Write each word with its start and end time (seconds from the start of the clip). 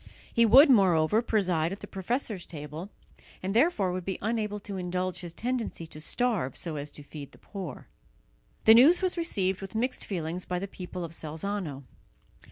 He 0.33 0.47
would, 0.47 0.67
moreover, 0.67 1.21
preside 1.21 1.71
at 1.71 1.81
the 1.81 1.85
professors' 1.85 2.47
table, 2.47 2.89
and 3.43 3.53
therefore 3.55 3.91
would 3.91 4.03
be 4.03 4.17
unable 4.19 4.59
to 4.61 4.77
indulge 4.77 5.19
his 5.19 5.31
tendency 5.31 5.85
to 5.85 6.01
starve 6.01 6.57
so 6.57 6.75
as 6.75 6.89
to 6.93 7.03
feed 7.03 7.33
the 7.33 7.37
poor. 7.37 7.87
The 8.63 8.73
news 8.73 9.03
was 9.03 9.15
received 9.15 9.61
with 9.61 9.75
mixed 9.75 10.03
feelings 10.03 10.43
by 10.43 10.57
the 10.57 10.67
people 10.67 11.03
of 11.03 11.11
Salzano. 11.13 11.83